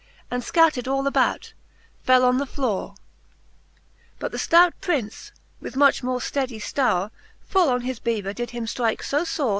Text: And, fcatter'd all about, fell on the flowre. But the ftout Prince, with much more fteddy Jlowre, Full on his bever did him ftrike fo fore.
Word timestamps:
And, 0.31 0.41
fcatter'd 0.41 0.87
all 0.87 1.05
about, 1.05 1.53
fell 2.01 2.25
on 2.25 2.39
the 2.39 2.47
flowre. 2.47 2.95
But 4.17 4.31
the 4.31 4.39
ftout 4.39 4.73
Prince, 4.81 5.31
with 5.59 5.75
much 5.75 6.01
more 6.01 6.17
fteddy 6.17 6.57
Jlowre, 6.59 7.11
Full 7.41 7.69
on 7.69 7.81
his 7.81 7.99
bever 7.99 8.33
did 8.33 8.49
him 8.49 8.65
ftrike 8.65 9.03
fo 9.03 9.25
fore. 9.25 9.49